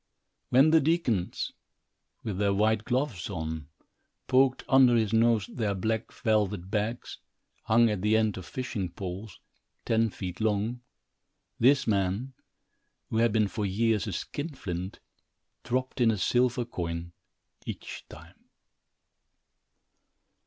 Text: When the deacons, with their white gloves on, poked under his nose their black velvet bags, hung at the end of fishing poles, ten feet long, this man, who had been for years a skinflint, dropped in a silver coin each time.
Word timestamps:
When 0.49 0.71
the 0.71 0.81
deacons, 0.81 1.51
with 2.23 2.39
their 2.39 2.55
white 2.55 2.85
gloves 2.85 3.29
on, 3.29 3.67
poked 4.25 4.63
under 4.67 4.95
his 4.95 5.13
nose 5.13 5.45
their 5.45 5.75
black 5.75 6.11
velvet 6.11 6.71
bags, 6.71 7.19
hung 7.65 7.87
at 7.87 8.01
the 8.01 8.17
end 8.17 8.35
of 8.35 8.47
fishing 8.47 8.89
poles, 8.89 9.39
ten 9.85 10.09
feet 10.09 10.41
long, 10.41 10.81
this 11.59 11.85
man, 11.85 12.33
who 13.11 13.17
had 13.17 13.31
been 13.31 13.47
for 13.47 13.63
years 13.63 14.07
a 14.07 14.11
skinflint, 14.11 14.99
dropped 15.63 16.01
in 16.01 16.09
a 16.09 16.17
silver 16.17 16.65
coin 16.65 17.13
each 17.67 18.03
time. 18.09 18.45